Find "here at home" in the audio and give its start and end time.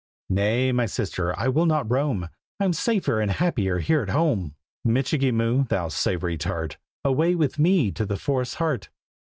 3.77-4.55